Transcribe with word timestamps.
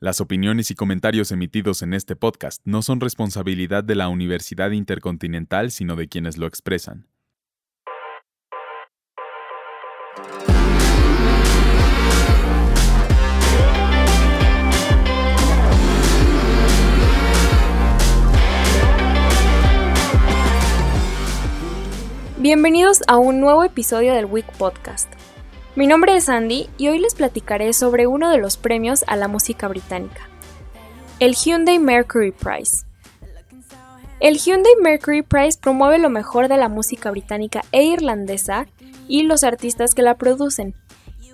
Las 0.00 0.20
opiniones 0.20 0.72
y 0.72 0.74
comentarios 0.74 1.30
emitidos 1.30 1.80
en 1.82 1.94
este 1.94 2.16
podcast 2.16 2.60
no 2.64 2.82
son 2.82 3.00
responsabilidad 3.00 3.84
de 3.84 3.94
la 3.94 4.08
Universidad 4.08 4.72
Intercontinental, 4.72 5.70
sino 5.70 5.94
de 5.94 6.08
quienes 6.08 6.36
lo 6.36 6.46
expresan. 6.48 7.06
Bienvenidos 22.36 23.02
a 23.06 23.16
un 23.16 23.40
nuevo 23.40 23.62
episodio 23.62 24.12
del 24.12 24.26
Week 24.26 24.44
Podcast. 24.58 25.13
Mi 25.76 25.88
nombre 25.88 26.14
es 26.14 26.28
Andy 26.28 26.70
y 26.78 26.86
hoy 26.86 27.00
les 27.00 27.16
platicaré 27.16 27.72
sobre 27.72 28.06
uno 28.06 28.30
de 28.30 28.38
los 28.38 28.56
premios 28.56 29.04
a 29.08 29.16
la 29.16 29.26
música 29.26 29.66
británica, 29.66 30.28
el 31.18 31.34
Hyundai 31.34 31.80
Mercury 31.80 32.30
Prize. 32.30 32.86
El 34.20 34.38
Hyundai 34.38 34.72
Mercury 34.80 35.22
Prize 35.22 35.58
promueve 35.60 35.98
lo 35.98 36.10
mejor 36.10 36.46
de 36.46 36.58
la 36.58 36.68
música 36.68 37.10
británica 37.10 37.62
e 37.72 37.82
irlandesa 37.82 38.68
y 39.08 39.24
los 39.24 39.42
artistas 39.42 39.96
que 39.96 40.02
la 40.02 40.14
producen. 40.14 40.76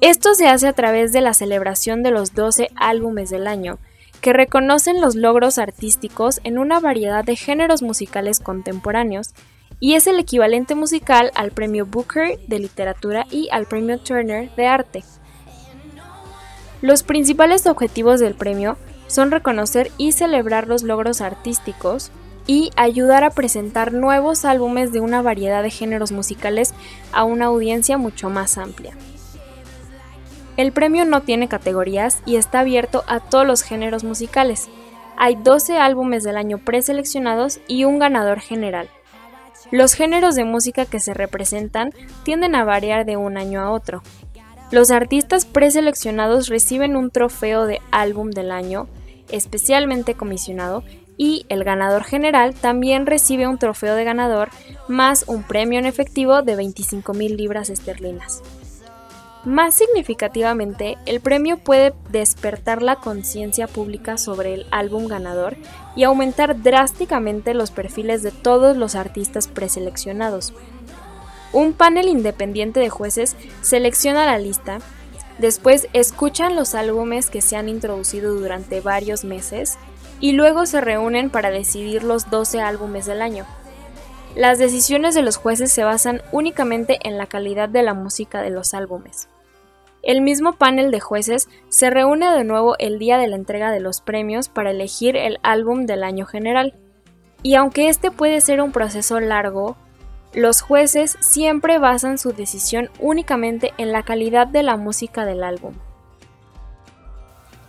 Esto 0.00 0.34
se 0.34 0.48
hace 0.48 0.68
a 0.68 0.72
través 0.72 1.12
de 1.12 1.20
la 1.20 1.34
celebración 1.34 2.02
de 2.02 2.10
los 2.10 2.32
12 2.32 2.70
álbumes 2.76 3.28
del 3.28 3.46
año, 3.46 3.78
que 4.22 4.32
reconocen 4.32 5.02
los 5.02 5.16
logros 5.16 5.58
artísticos 5.58 6.40
en 6.44 6.56
una 6.56 6.80
variedad 6.80 7.24
de 7.24 7.36
géneros 7.36 7.82
musicales 7.82 8.40
contemporáneos 8.40 9.34
y 9.80 9.94
es 9.94 10.06
el 10.06 10.18
equivalente 10.18 10.74
musical 10.74 11.32
al 11.34 11.50
premio 11.50 11.86
Booker 11.86 12.38
de 12.46 12.58
literatura 12.58 13.26
y 13.30 13.48
al 13.50 13.66
premio 13.66 13.98
Turner 13.98 14.54
de 14.54 14.66
arte. 14.66 15.02
Los 16.82 17.02
principales 17.02 17.66
objetivos 17.66 18.20
del 18.20 18.34
premio 18.34 18.76
son 19.06 19.30
reconocer 19.30 19.90
y 19.98 20.12
celebrar 20.12 20.68
los 20.68 20.82
logros 20.82 21.20
artísticos 21.20 22.12
y 22.46 22.70
ayudar 22.76 23.24
a 23.24 23.30
presentar 23.30 23.92
nuevos 23.92 24.44
álbumes 24.44 24.92
de 24.92 25.00
una 25.00 25.22
variedad 25.22 25.62
de 25.62 25.70
géneros 25.70 26.12
musicales 26.12 26.74
a 27.12 27.24
una 27.24 27.46
audiencia 27.46 27.98
mucho 27.98 28.30
más 28.30 28.58
amplia. 28.58 28.94
El 30.56 30.72
premio 30.72 31.04
no 31.04 31.22
tiene 31.22 31.48
categorías 31.48 32.22
y 32.26 32.36
está 32.36 32.60
abierto 32.60 33.02
a 33.06 33.20
todos 33.20 33.46
los 33.46 33.62
géneros 33.62 34.04
musicales. 34.04 34.68
Hay 35.16 35.36
12 35.36 35.78
álbumes 35.78 36.22
del 36.22 36.36
año 36.36 36.58
preseleccionados 36.58 37.60
y 37.66 37.84
un 37.84 37.98
ganador 37.98 38.40
general. 38.40 38.88
Los 39.70 39.94
géneros 39.94 40.34
de 40.34 40.44
música 40.44 40.84
que 40.84 41.00
se 41.00 41.14
representan 41.14 41.92
tienden 42.24 42.54
a 42.54 42.64
variar 42.64 43.06
de 43.06 43.16
un 43.16 43.36
año 43.36 43.60
a 43.60 43.70
otro. 43.70 44.02
Los 44.70 44.90
artistas 44.90 45.46
preseleccionados 45.46 46.48
reciben 46.48 46.96
un 46.96 47.10
trofeo 47.10 47.66
de 47.66 47.80
álbum 47.90 48.30
del 48.30 48.50
año, 48.52 48.88
especialmente 49.30 50.14
comisionado, 50.14 50.84
y 51.16 51.44
el 51.48 51.64
ganador 51.64 52.04
general 52.04 52.54
también 52.54 53.04
recibe 53.04 53.46
un 53.46 53.58
trofeo 53.58 53.94
de 53.94 54.04
ganador 54.04 54.48
más 54.88 55.24
un 55.26 55.42
premio 55.42 55.78
en 55.78 55.86
efectivo 55.86 56.42
de 56.42 56.56
25.000 56.56 57.36
libras 57.36 57.68
esterlinas. 57.68 58.42
Más 59.44 59.74
significativamente, 59.74 60.98
el 61.06 61.20
premio 61.20 61.56
puede 61.56 61.94
despertar 62.10 62.82
la 62.82 62.96
conciencia 62.96 63.66
pública 63.66 64.18
sobre 64.18 64.52
el 64.52 64.66
álbum 64.70 65.06
ganador 65.06 65.56
y 65.96 66.04
aumentar 66.04 66.62
drásticamente 66.62 67.54
los 67.54 67.70
perfiles 67.70 68.22
de 68.22 68.32
todos 68.32 68.76
los 68.76 68.94
artistas 68.94 69.48
preseleccionados. 69.48 70.52
Un 71.54 71.72
panel 71.72 72.08
independiente 72.08 72.80
de 72.80 72.90
jueces 72.90 73.34
selecciona 73.62 74.26
la 74.26 74.38
lista, 74.38 74.78
después 75.38 75.88
escuchan 75.94 76.54
los 76.54 76.74
álbumes 76.74 77.30
que 77.30 77.40
se 77.40 77.56
han 77.56 77.70
introducido 77.70 78.34
durante 78.34 78.82
varios 78.82 79.24
meses 79.24 79.78
y 80.20 80.32
luego 80.32 80.66
se 80.66 80.82
reúnen 80.82 81.30
para 81.30 81.50
decidir 81.50 82.04
los 82.04 82.28
12 82.28 82.60
álbumes 82.60 83.06
del 83.06 83.22
año. 83.22 83.46
Las 84.36 84.58
decisiones 84.58 85.14
de 85.14 85.22
los 85.22 85.36
jueces 85.36 85.72
se 85.72 85.82
basan 85.82 86.22
únicamente 86.30 87.00
en 87.02 87.18
la 87.18 87.26
calidad 87.26 87.68
de 87.68 87.82
la 87.82 87.94
música 87.94 88.42
de 88.42 88.50
los 88.50 88.74
álbumes. 88.74 89.28
El 90.02 90.22
mismo 90.22 90.54
panel 90.54 90.90
de 90.92 91.00
jueces 91.00 91.48
se 91.68 91.90
reúne 91.90 92.30
de 92.30 92.44
nuevo 92.44 92.76
el 92.78 92.98
día 92.98 93.18
de 93.18 93.26
la 93.26 93.36
entrega 93.36 93.70
de 93.70 93.80
los 93.80 94.00
premios 94.00 94.48
para 94.48 94.70
elegir 94.70 95.16
el 95.16 95.38
álbum 95.42 95.84
del 95.84 96.04
año 96.04 96.26
general. 96.26 96.74
Y 97.42 97.56
aunque 97.56 97.88
este 97.88 98.10
puede 98.10 98.40
ser 98.40 98.62
un 98.62 98.70
proceso 98.70 99.18
largo, 99.18 99.76
los 100.32 100.60
jueces 100.62 101.18
siempre 101.20 101.78
basan 101.78 102.16
su 102.16 102.32
decisión 102.32 102.88
únicamente 103.00 103.74
en 103.78 103.90
la 103.90 104.04
calidad 104.04 104.46
de 104.46 104.62
la 104.62 104.76
música 104.76 105.24
del 105.24 105.42
álbum. 105.42 105.74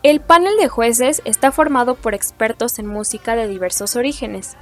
El 0.03 0.22
panel 0.22 0.53
de 0.57 0.68
jueces 0.68 1.22
está 1.25 1.52
formado 1.52 1.96
por 1.96 2.13
expertos 2.13 2.80
en 2.80 2.88
música 2.88 3.36
de 3.36 3.47
diversos 3.47 3.96
orígenes, 3.96 4.56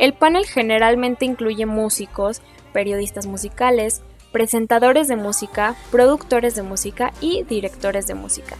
el 0.00 0.14
panel 0.14 0.46
generalmente 0.46 1.26
incluye 1.26 1.66
músicos, 1.66 2.40
periodistas 2.72 3.26
musicales, 3.26 4.00
presentadores 4.32 5.08
de 5.08 5.16
música, 5.16 5.76
productores 5.90 6.54
de 6.54 6.62
música 6.62 7.12
y 7.20 7.42
directores 7.44 8.06
de 8.06 8.14
música. 8.14 8.56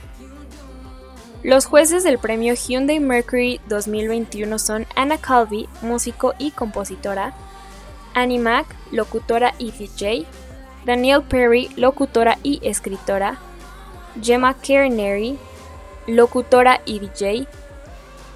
Los 1.42 1.64
jueces 1.64 2.04
del 2.04 2.18
premio 2.18 2.52
Hyundai 2.54 3.00
Mercury 3.00 3.58
2021 3.70 4.58
son 4.58 4.86
Anna 4.94 5.16
Calvi, 5.16 5.66
músico 5.80 6.34
y 6.38 6.50
compositora, 6.50 7.32
Annie 8.12 8.38
Mac, 8.38 8.66
locutora 8.92 9.54
y 9.56 9.70
DJ, 9.70 10.26
Danielle 10.84 11.24
Perry, 11.26 11.70
locutora 11.76 12.36
y 12.42 12.60
escritora, 12.62 13.38
Gemma 14.20 14.52
Carnery, 14.52 15.38
locutora 16.06 16.82
y 16.84 16.98
DJ, 16.98 17.46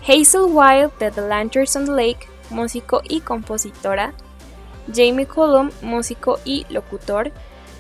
Hazel 0.09 0.45
Wild 0.49 0.97
de 0.99 1.11
The 1.11 1.21
Lanterns 1.21 1.77
on 1.77 1.85
the 1.85 1.93
Lake, 1.93 2.34
músico 2.55 3.03
y 3.09 3.21
compositora, 3.21 4.15
Jamie 4.87 5.27
Cullum, 5.27 5.71
músico 5.83 6.39
y 6.45 6.67
locutor, 6.71 7.33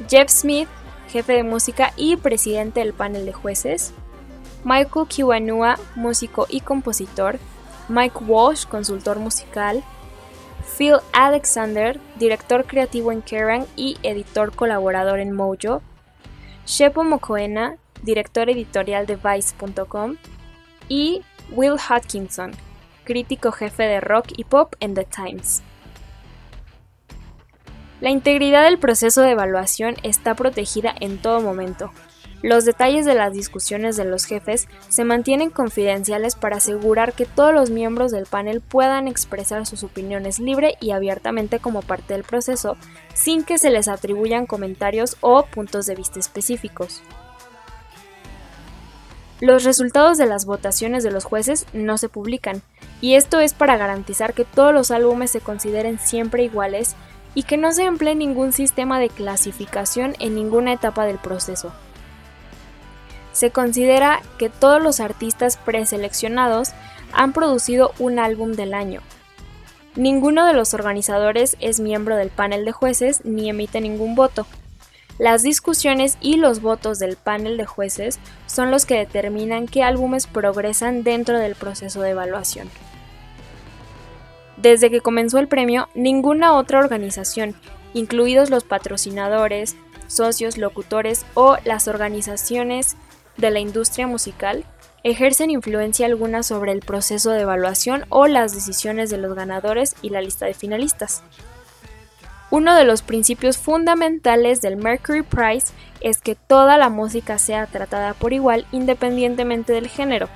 Jeff 0.08 0.28
Smith, 0.28 0.68
jefe 1.08 1.34
de 1.34 1.42
música 1.44 1.92
y 1.96 2.16
presidente 2.16 2.80
del 2.80 2.92
panel 2.92 3.24
de 3.24 3.32
jueces, 3.32 3.92
Michael 4.64 5.06
Kiwanua, 5.06 5.78
músico 5.94 6.46
y 6.48 6.60
compositor, 6.60 7.38
Mike 7.88 8.24
Walsh, 8.26 8.66
consultor 8.66 9.18
musical, 9.18 9.82
Phil 10.76 10.96
Alexander, 11.12 12.00
director 12.18 12.64
creativo 12.64 13.12
en 13.12 13.22
Kerrang 13.22 13.66
y 13.76 13.98
editor 14.02 14.54
colaborador 14.54 15.20
en 15.20 15.32
Mojo, 15.32 15.82
Shepo 16.66 17.04
Mokoena, 17.04 17.76
director 18.02 18.48
editorial 18.48 19.06
de 19.06 19.16
Vice.com, 19.16 20.16
y 20.88 21.22
Will 21.50 21.76
Hodkinson, 21.78 22.52
crítico 23.04 23.52
jefe 23.52 23.84
de 23.84 24.00
rock 24.00 24.26
y 24.36 24.44
pop 24.44 24.74
en 24.80 24.94
The 24.94 25.04
Times. 25.04 25.62
La 28.00 28.10
integridad 28.10 28.64
del 28.64 28.78
proceso 28.78 29.22
de 29.22 29.30
evaluación 29.30 29.96
está 30.02 30.34
protegida 30.34 30.94
en 31.00 31.18
todo 31.18 31.40
momento. 31.40 31.90
Los 32.42 32.66
detalles 32.66 33.06
de 33.06 33.14
las 33.14 33.32
discusiones 33.32 33.96
de 33.96 34.04
los 34.04 34.26
jefes 34.26 34.68
se 34.90 35.04
mantienen 35.04 35.48
confidenciales 35.48 36.34
para 36.34 36.58
asegurar 36.58 37.14
que 37.14 37.24
todos 37.24 37.54
los 37.54 37.70
miembros 37.70 38.10
del 38.10 38.26
panel 38.26 38.60
puedan 38.60 39.08
expresar 39.08 39.64
sus 39.64 39.82
opiniones 39.82 40.38
libre 40.38 40.74
y 40.78 40.90
abiertamente 40.90 41.58
como 41.58 41.80
parte 41.80 42.12
del 42.12 42.22
proceso, 42.22 42.76
sin 43.14 43.44
que 43.44 43.56
se 43.56 43.70
les 43.70 43.88
atribuyan 43.88 44.44
comentarios 44.44 45.16
o 45.22 45.46
puntos 45.46 45.86
de 45.86 45.94
vista 45.94 46.20
específicos. 46.20 47.00
Los 49.40 49.64
resultados 49.64 50.18
de 50.18 50.26
las 50.26 50.44
votaciones 50.44 51.02
de 51.02 51.10
los 51.10 51.24
jueces 51.24 51.64
no 51.72 51.96
se 51.96 52.10
publican, 52.10 52.60
y 53.04 53.16
esto 53.16 53.38
es 53.38 53.52
para 53.52 53.76
garantizar 53.76 54.32
que 54.32 54.46
todos 54.46 54.72
los 54.72 54.90
álbumes 54.90 55.30
se 55.30 55.42
consideren 55.42 55.98
siempre 55.98 56.42
iguales 56.42 56.96
y 57.34 57.42
que 57.42 57.58
no 57.58 57.70
se 57.70 57.84
emplee 57.84 58.14
ningún 58.14 58.54
sistema 58.54 58.98
de 58.98 59.10
clasificación 59.10 60.14
en 60.20 60.34
ninguna 60.34 60.72
etapa 60.72 61.04
del 61.04 61.18
proceso. 61.18 61.70
Se 63.32 63.50
considera 63.50 64.22
que 64.38 64.48
todos 64.48 64.82
los 64.82 65.00
artistas 65.00 65.58
preseleccionados 65.58 66.70
han 67.12 67.34
producido 67.34 67.92
un 67.98 68.18
álbum 68.18 68.52
del 68.52 68.72
año. 68.72 69.02
Ninguno 69.96 70.46
de 70.46 70.54
los 70.54 70.72
organizadores 70.72 71.58
es 71.60 71.80
miembro 71.80 72.16
del 72.16 72.30
panel 72.30 72.64
de 72.64 72.72
jueces 72.72 73.22
ni 73.26 73.50
emite 73.50 73.82
ningún 73.82 74.14
voto, 74.14 74.46
las 75.18 75.44
discusiones 75.44 76.18
y 76.20 76.38
los 76.38 76.60
votos 76.60 76.98
del 76.98 77.16
panel 77.16 77.56
de 77.56 77.66
jueces 77.66 78.18
son 78.46 78.72
los 78.72 78.84
que 78.84 78.96
determinan 78.96 79.68
qué 79.68 79.84
álbumes 79.84 80.26
progresan 80.26 81.04
dentro 81.04 81.38
del 81.38 81.54
proceso 81.54 82.00
de 82.00 82.10
evaluación. 82.10 82.68
Desde 84.64 84.88
que 84.90 85.02
comenzó 85.02 85.38
el 85.40 85.46
premio, 85.46 85.90
ninguna 85.94 86.54
otra 86.54 86.78
organización, 86.78 87.54
incluidos 87.92 88.48
los 88.48 88.64
patrocinadores, 88.64 89.76
socios, 90.06 90.56
locutores 90.56 91.26
o 91.34 91.58
las 91.66 91.86
organizaciones 91.86 92.96
de 93.36 93.50
la 93.50 93.60
industria 93.60 94.06
musical, 94.06 94.64
ejercen 95.02 95.50
influencia 95.50 96.06
alguna 96.06 96.42
sobre 96.42 96.72
el 96.72 96.80
proceso 96.80 97.30
de 97.30 97.42
evaluación 97.42 98.06
o 98.08 98.26
las 98.26 98.54
decisiones 98.54 99.10
de 99.10 99.18
los 99.18 99.34
ganadores 99.34 99.96
y 100.00 100.08
la 100.08 100.22
lista 100.22 100.46
de 100.46 100.54
finalistas. 100.54 101.22
Uno 102.50 102.74
de 102.74 102.84
los 102.84 103.02
principios 103.02 103.58
fundamentales 103.58 104.62
del 104.62 104.78
Mercury 104.78 105.24
Prize 105.24 105.74
es 106.00 106.22
que 106.22 106.36
toda 106.36 106.78
la 106.78 106.88
música 106.88 107.36
sea 107.36 107.66
tratada 107.66 108.14
por 108.14 108.32
igual 108.32 108.64
independientemente 108.72 109.74
del 109.74 109.88
género. 109.88 110.30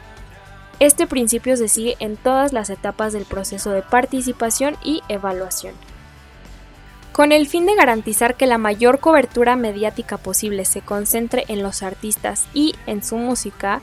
Este 0.81 1.09
principio 1.09 1.57
se 1.57 1.67
sigue 1.67 1.97
en 1.99 2.17
todas 2.17 2.53
las 2.53 2.71
etapas 2.71 3.13
del 3.13 3.25
proceso 3.25 3.73
de 3.73 3.83
participación 3.83 4.77
y 4.85 5.03
evaluación. 5.09 5.75
Con 7.13 7.33
el 7.33 7.49
fin 7.49 7.67
de 7.67 7.75
garantizar 7.75 8.37
que 8.37 8.47
la 8.47 8.59
mayor 8.59 9.01
cobertura 9.01 9.57
mediática 9.57 10.19
posible 10.19 10.65
se 10.65 10.81
concentre 10.81 11.45
en 11.49 11.65
los 11.65 11.83
artistas 11.83 12.47
y 12.55 12.77
en 12.87 13.03
su 13.03 13.17
música, 13.17 13.81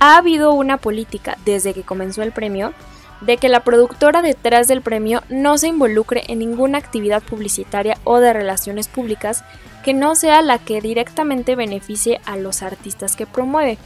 ha 0.00 0.16
habido 0.16 0.52
una 0.52 0.76
política, 0.76 1.38
desde 1.44 1.72
que 1.72 1.84
comenzó 1.84 2.22
el 2.22 2.32
premio, 2.32 2.72
de 3.20 3.36
que 3.36 3.48
la 3.48 3.62
productora 3.62 4.22
detrás 4.22 4.66
del 4.66 4.82
premio 4.82 5.22
no 5.28 5.56
se 5.56 5.68
involucre 5.68 6.24
en 6.26 6.40
ninguna 6.40 6.78
actividad 6.78 7.22
publicitaria 7.22 7.96
o 8.02 8.18
de 8.18 8.32
relaciones 8.32 8.88
públicas 8.88 9.44
que 9.84 9.94
no 9.94 10.16
sea 10.16 10.42
la 10.42 10.58
que 10.58 10.80
directamente 10.80 11.54
beneficie 11.54 12.20
a 12.24 12.36
los 12.36 12.62
artistas 12.62 13.14
que 13.14 13.26
promueve. 13.26 13.78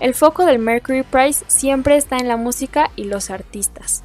El 0.00 0.14
foco 0.14 0.44
del 0.44 0.60
Mercury 0.60 1.02
Prize 1.02 1.44
siempre 1.48 1.96
está 1.96 2.18
en 2.18 2.28
la 2.28 2.36
música 2.36 2.90
y 2.94 3.04
los 3.04 3.30
artistas. 3.30 4.04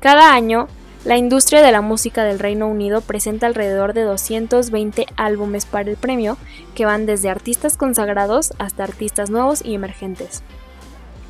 Cada 0.00 0.34
año, 0.34 0.68
la 1.04 1.16
industria 1.16 1.62
de 1.62 1.72
la 1.72 1.80
música 1.80 2.24
del 2.24 2.38
Reino 2.38 2.68
Unido 2.68 3.00
presenta 3.00 3.46
alrededor 3.46 3.94
de 3.94 4.02
220 4.02 5.06
álbumes 5.16 5.64
para 5.64 5.90
el 5.90 5.96
premio, 5.96 6.36
que 6.74 6.84
van 6.84 7.06
desde 7.06 7.30
artistas 7.30 7.76
consagrados 7.78 8.52
hasta 8.58 8.84
artistas 8.84 9.30
nuevos 9.30 9.64
y 9.64 9.74
emergentes. 9.74 10.42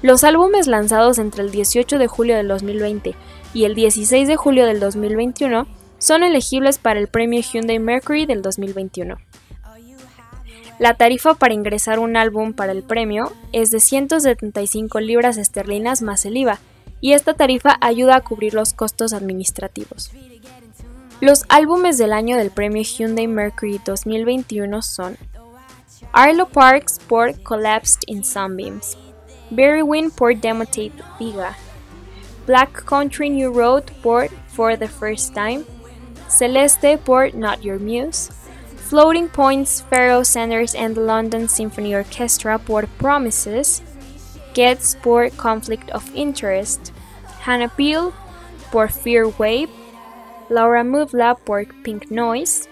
Los 0.03 0.25
álbumes 0.25 0.67
lanzados 0.67 1.19
entre 1.19 1.43
el 1.43 1.51
18 1.51 1.99
de 1.99 2.07
julio 2.09 2.37
del 2.37 2.49
2020 2.49 3.15
y 3.55 3.65
el 3.65 3.75
16 3.75 4.27
de 4.27 4.37
julio 4.37 4.67
del 4.67 4.81
2021 4.81 5.67
son 5.99 6.23
elegibles 6.23 6.79
para 6.79 6.99
el 6.99 7.09
premio 7.09 7.41
Hyundai 7.41 7.79
Mercury 7.79 8.27
del 8.27 8.43
2021. 8.43 9.17
La 10.79 10.95
tarifa 10.95 11.35
para 11.35 11.55
ingresar 11.55 11.99
un 11.99 12.17
álbum 12.17 12.53
para 12.53 12.73
el 12.73 12.85
premio 12.85 13.33
es 13.53 13.71
de 13.71 13.81
175 13.81 15.01
libras 15.01 15.37
esterlinas 15.37 16.03
más 16.03 16.25
el 16.25 16.37
IVA, 16.37 16.61
y 17.01 17.13
esta 17.13 17.35
tarifa 17.35 17.77
ayuda 17.81 18.17
a 18.17 18.21
cubrir 18.21 18.55
los 18.55 18.75
costos 18.75 19.13
administrativos. 19.13 20.13
Los 21.21 21.45
álbumes 21.49 21.99
del 21.99 22.13
año 22.13 22.37
del 22.37 22.51
premio 22.51 22.83
Hyundai 22.83 23.27
Mercury 23.27 23.81
2021 23.85 24.83
son 24.83 25.17
Arlo 26.13 26.49
Parks 26.49 27.01
por 27.09 27.41
Collapsed 27.43 28.03
in 28.07 28.23
Sunbeams, 28.23 28.97
Berrywin 29.51 30.13
por 30.13 30.37
Demotape 30.37 30.93
Viga, 31.19 31.57
Black 32.47 32.85
Country 32.85 33.31
New 33.31 33.53
Road 33.53 33.85
por 34.03 34.29
For 34.49 34.79
the 34.79 34.89
First 34.89 35.35
Time, 35.35 35.65
Celeste 36.29 36.99
por 36.99 37.35
Not 37.35 37.61
Your 37.63 37.81
Muse, 37.81 38.31
Floating 38.89 39.29
Points, 39.29 39.83
Pharaoh 39.83 40.23
Sanders 40.23 40.75
and 40.75 40.97
the 40.97 41.03
London 41.03 41.47
Symphony 41.47 41.95
Orchestra 41.95 42.59
por 42.59 42.87
Promises, 42.97 43.83
Gets 44.55 44.95
por 45.03 45.29
Conflict 45.29 45.91
of 45.91 46.11
Interest, 46.15 46.91
Hannah 47.41 47.69
Peel 47.69 48.15
por 48.73 48.89
Fear 48.89 49.29
Wave, 49.39 49.69
Laura 50.49 50.83
Muvla 50.83 51.37
por 51.45 51.67
Pink 51.85 52.11
Noise, 52.11 52.67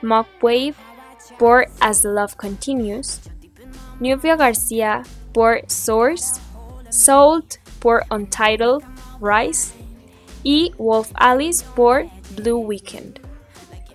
Mock 0.00 0.26
Wave 0.40 0.74
por 1.38 1.66
As 1.82 2.00
the 2.00 2.08
Love 2.08 2.38
Continues, 2.38 3.20
Nubia 4.00 4.38
García 4.38 5.06
por 5.34 5.60
Source, 5.68 6.40
Salt 6.88 7.58
por 7.78 8.04
Untitled 8.10 8.82
Rise. 9.20 9.74
Y 10.44 10.72
Wolf 10.76 11.12
Alice 11.14 11.62
por 11.76 12.10
Blue 12.34 12.58
Weekend. 12.58 13.21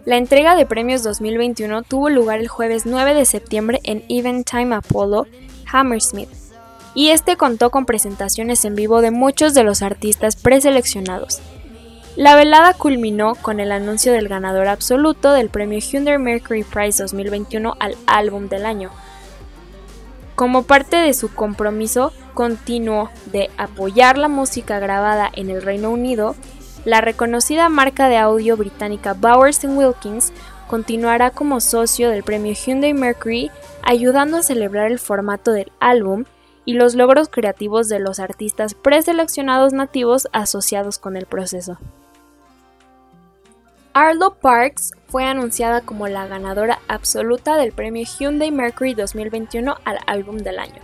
La 0.07 0.15
entrega 0.15 0.55
de 0.55 0.65
premios 0.65 1.03
2021 1.03 1.83
tuvo 1.83 2.09
lugar 2.09 2.39
el 2.39 2.47
jueves 2.47 2.85
9 2.85 3.13
de 3.13 3.25
septiembre 3.25 3.81
en 3.83 4.05
Eventime 4.07 4.73
Apollo, 4.73 5.27
Hammersmith, 5.69 6.29
y 6.95 7.09
este 7.09 7.35
contó 7.35 7.71
con 7.71 7.85
presentaciones 7.85 8.63
en 8.63 8.75
vivo 8.75 9.01
de 9.01 9.11
muchos 9.11 9.53
de 9.53 9.65
los 9.65 9.81
artistas 9.81 10.37
preseleccionados. 10.37 11.41
La 12.15 12.37
velada 12.37 12.73
culminó 12.73 13.35
con 13.35 13.59
el 13.59 13.69
anuncio 13.73 14.13
del 14.13 14.29
ganador 14.29 14.69
absoluto 14.69 15.33
del 15.33 15.49
premio 15.49 15.79
Hyundai 15.79 16.17
Mercury 16.17 16.63
Prize 16.63 17.03
2021 17.03 17.75
al 17.77 17.97
álbum 18.05 18.47
del 18.47 18.65
año. 18.65 18.91
Como 20.35 20.63
parte 20.63 20.95
de 20.95 21.13
su 21.13 21.33
compromiso 21.33 22.13
continuo 22.33 23.09
de 23.25 23.49
apoyar 23.57 24.17
la 24.17 24.29
música 24.29 24.79
grabada 24.79 25.29
en 25.33 25.49
el 25.49 25.61
Reino 25.61 25.89
Unido, 25.89 26.37
la 26.87 27.01
reconocida 27.01 27.67
marca 27.67 28.07
de 28.07 28.15
audio 28.15 28.55
británica 28.55 29.13
Bowers 29.13 29.61
Wilkins 29.65 30.31
continuará 30.69 31.31
como 31.31 31.59
socio 31.59 32.09
del 32.09 32.23
premio 32.23 32.53
Hyundai 32.53 32.93
Mercury, 32.93 33.51
ayudando 33.83 34.37
a 34.37 34.41
celebrar 34.41 34.89
el 34.89 34.97
formato 34.97 35.51
del 35.51 35.69
álbum 35.81 36.23
y 36.63 36.75
los 36.75 36.95
logros 36.95 37.27
creativos 37.27 37.89
de 37.89 37.99
los 37.99 38.21
artistas 38.21 38.73
preseleccionados 38.73 39.73
nativos 39.73 40.29
asociados 40.31 40.97
con 40.97 41.17
el 41.17 41.25
proceso. 41.25 41.77
Arlo 43.91 44.35
Parks 44.35 44.93
fue 45.09 45.25
anunciada 45.25 45.81
como 45.81 46.07
la 46.07 46.25
ganadora 46.27 46.79
absoluta 46.87 47.57
del 47.57 47.73
premio 47.73 48.05
Hyundai 48.05 48.49
Mercury 48.51 48.93
2021 48.93 49.75
al 49.83 49.97
álbum 50.07 50.37
del 50.37 50.57
año. 50.57 50.81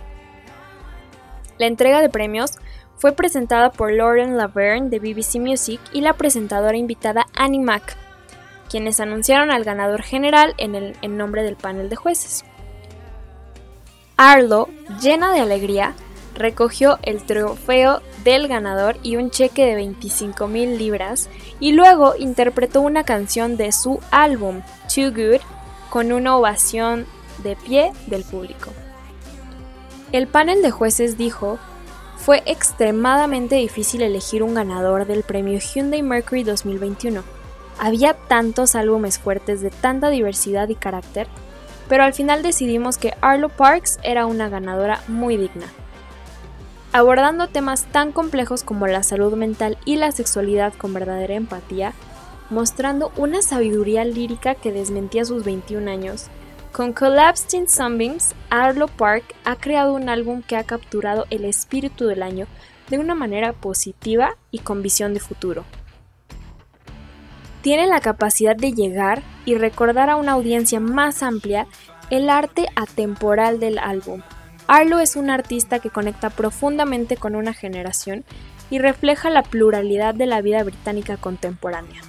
La 1.56 1.66
entrega 1.66 2.02
de 2.02 2.10
premios 2.10 2.50
fue 2.96 3.12
presentada 3.12 3.70
por 3.70 3.92
Lauren 3.92 4.36
Laverne 4.36 4.88
de 4.88 4.98
BBC 4.98 5.36
Music 5.36 5.80
y 5.92 6.00
la 6.00 6.14
presentadora 6.14 6.76
invitada 6.76 7.26
Annie 7.34 7.60
Mac, 7.60 7.96
quienes 8.68 9.00
anunciaron 9.00 9.50
al 9.50 9.64
ganador 9.64 10.02
general 10.02 10.54
en, 10.58 10.74
el, 10.74 10.96
en 11.02 11.16
nombre 11.16 11.42
del 11.42 11.56
panel 11.56 11.88
de 11.88 11.96
jueces. 11.96 12.44
Arlo, 14.16 14.68
llena 15.00 15.32
de 15.32 15.40
alegría, 15.40 15.94
recogió 16.34 16.98
el 17.02 17.22
trofeo 17.24 18.00
del 18.22 18.48
ganador 18.48 18.96
y 19.02 19.16
un 19.16 19.30
cheque 19.30 19.66
de 19.66 19.74
25 19.74 20.46
mil 20.48 20.78
libras 20.78 21.28
y 21.60 21.72
luego 21.72 22.14
interpretó 22.18 22.80
una 22.80 23.04
canción 23.04 23.56
de 23.56 23.72
su 23.72 24.00
álbum, 24.10 24.62
Too 24.92 25.10
Good, 25.10 25.40
con 25.90 26.12
una 26.12 26.36
ovación 26.36 27.06
de 27.42 27.56
pie 27.56 27.92
del 28.06 28.24
público. 28.24 28.70
El 30.12 30.26
panel 30.26 30.62
de 30.62 30.70
jueces 30.70 31.18
dijo 31.18 31.58
fue 32.16 32.42
extremadamente 32.46 33.56
difícil 33.56 34.02
elegir 34.02 34.42
un 34.42 34.54
ganador 34.54 35.06
del 35.06 35.22
premio 35.22 35.58
Hyundai 35.58 36.02
Mercury 36.02 36.42
2021. 36.42 37.22
Había 37.78 38.14
tantos 38.14 38.74
álbumes 38.74 39.18
fuertes 39.18 39.60
de 39.60 39.70
tanta 39.70 40.08
diversidad 40.10 40.68
y 40.68 40.74
carácter, 40.74 41.26
pero 41.88 42.04
al 42.04 42.14
final 42.14 42.42
decidimos 42.42 42.98
que 42.98 43.14
Arlo 43.20 43.48
Parks 43.48 43.98
era 44.02 44.26
una 44.26 44.48
ganadora 44.48 45.02
muy 45.08 45.36
digna. 45.36 45.66
Abordando 46.92 47.48
temas 47.48 47.86
tan 47.86 48.12
complejos 48.12 48.62
como 48.62 48.86
la 48.86 49.02
salud 49.02 49.34
mental 49.34 49.76
y 49.84 49.96
la 49.96 50.12
sexualidad 50.12 50.72
con 50.74 50.94
verdadera 50.94 51.34
empatía, 51.34 51.92
mostrando 52.50 53.10
una 53.16 53.42
sabiduría 53.42 54.04
lírica 54.04 54.54
que 54.54 54.70
desmentía 54.70 55.24
sus 55.24 55.44
21 55.44 55.90
años, 55.90 56.26
con 56.74 56.92
Collapsed 56.92 57.56
in 57.56 57.68
Sunbeams, 57.68 58.34
Arlo 58.50 58.88
Park 58.88 59.36
ha 59.44 59.54
creado 59.54 59.94
un 59.94 60.08
álbum 60.08 60.42
que 60.42 60.56
ha 60.56 60.64
capturado 60.64 61.24
el 61.30 61.44
espíritu 61.44 62.06
del 62.06 62.20
año 62.20 62.48
de 62.90 62.98
una 62.98 63.14
manera 63.14 63.52
positiva 63.52 64.36
y 64.50 64.58
con 64.58 64.82
visión 64.82 65.14
de 65.14 65.20
futuro. 65.20 65.64
Tiene 67.62 67.86
la 67.86 68.00
capacidad 68.00 68.56
de 68.56 68.72
llegar 68.72 69.22
y 69.46 69.54
recordar 69.54 70.10
a 70.10 70.16
una 70.16 70.32
audiencia 70.32 70.80
más 70.80 71.22
amplia 71.22 71.68
el 72.10 72.28
arte 72.28 72.66
atemporal 72.74 73.60
del 73.60 73.78
álbum. 73.78 74.22
Arlo 74.66 74.98
es 74.98 75.14
un 75.14 75.30
artista 75.30 75.78
que 75.78 75.90
conecta 75.90 76.28
profundamente 76.28 77.16
con 77.16 77.36
una 77.36 77.54
generación 77.54 78.24
y 78.68 78.80
refleja 78.80 79.30
la 79.30 79.44
pluralidad 79.44 80.12
de 80.12 80.26
la 80.26 80.40
vida 80.40 80.64
británica 80.64 81.18
contemporánea. 81.18 82.00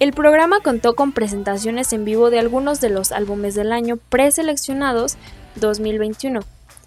El 0.00 0.14
programa 0.14 0.60
contó 0.60 0.94
con 0.94 1.12
presentaciones 1.12 1.92
en 1.92 2.06
vivo 2.06 2.30
de 2.30 2.38
algunos 2.38 2.80
de 2.80 2.88
los 2.88 3.12
álbumes 3.12 3.54
del 3.54 3.70
año 3.70 3.98
preseleccionados 3.98 5.18
2021, 5.56 6.40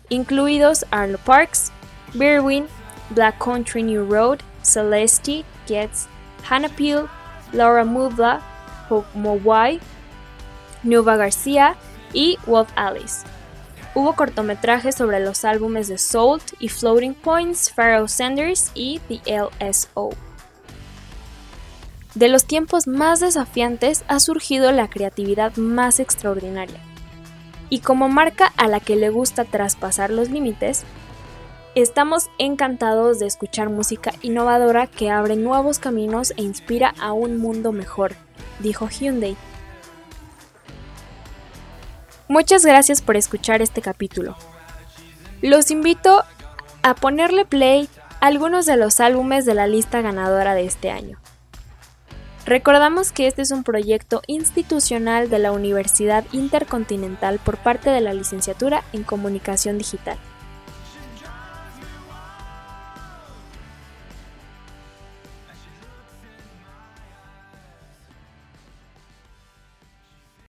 incluidos 0.09 0.87
Arlo 0.89 1.19
Parks, 1.23 1.71
Berwin, 2.15 2.65
Black 3.11 3.37
Country 3.37 3.83
New 3.83 4.11
Road, 4.11 4.39
Celeste, 4.63 5.45
Gets, 5.67 6.07
Hannah 6.49 6.69
Peel, 6.69 7.05
Laura 7.51 7.85
Muvla, 7.85 8.41
Hope 8.89 9.07
Mowai, 9.13 9.79
Nuva 10.81 11.15
García 11.15 11.75
y 12.13 12.39
Wolf 12.47 12.71
Alice. 12.75 13.27
Hubo 13.93 14.15
cortometrajes 14.15 14.95
sobre 14.95 15.19
los 15.19 15.45
álbumes 15.45 15.87
de 15.87 15.99
Salt 15.99 16.53
y 16.59 16.67
Floating 16.67 17.13
Points, 17.13 17.71
Pharaoh 17.71 18.07
Sanders 18.07 18.71
y 18.73 18.99
The 19.07 19.21
LSO. 19.39 20.15
De 22.15 22.27
los 22.27 22.45
tiempos 22.45 22.85
más 22.85 23.19
desafiantes 23.21 24.03
ha 24.07 24.19
surgido 24.19 24.71
la 24.71 24.87
creatividad 24.87 25.55
más 25.55 25.99
extraordinaria. 25.99 26.79
Y 27.69 27.79
como 27.79 28.07
marca 28.07 28.53
a 28.55 28.67
la 28.67 28.79
que 28.79 28.95
le 28.95 29.09
gusta 29.09 29.45
traspasar 29.45 30.11
los 30.11 30.29
límites, 30.29 30.83
estamos 31.73 32.29
encantados 32.37 33.17
de 33.17 33.25
escuchar 33.25 33.69
música 33.69 34.13
innovadora 34.21 34.85
que 34.85 35.09
abre 35.09 35.35
nuevos 35.35 35.79
caminos 35.79 36.33
e 36.37 36.43
inspira 36.43 36.93
a 36.99 37.13
un 37.13 37.37
mundo 37.37 37.71
mejor, 37.71 38.13
dijo 38.59 38.87
Hyundai. 38.89 39.35
Muchas 42.27 42.63
gracias 42.63 43.01
por 43.01 43.17
escuchar 43.17 43.63
este 43.63 43.81
capítulo. 43.81 44.35
Los 45.41 45.71
invito 45.71 46.23
a 46.83 46.93
ponerle 46.93 47.45
play 47.45 47.89
a 48.21 48.27
algunos 48.27 48.67
de 48.67 48.77
los 48.77 48.99
álbumes 48.99 49.45
de 49.45 49.55
la 49.55 49.65
lista 49.65 50.01
ganadora 50.01 50.53
de 50.53 50.65
este 50.65 50.91
año. 50.91 51.17
Recordamos 52.45 53.13
que 53.13 53.27
este 53.27 53.41
es 53.41 53.51
un 53.51 53.63
proyecto 53.63 54.21
institucional 54.27 55.29
de 55.29 55.39
la 55.39 55.53
Universidad 55.53 56.25
Intercontinental 56.33 57.39
por 57.39 57.57
parte 57.57 57.89
de 57.89 58.01
la 58.01 58.13
Licenciatura 58.13 58.83
en 58.91 59.03
Comunicación 59.03 59.77
Digital. 59.77 60.17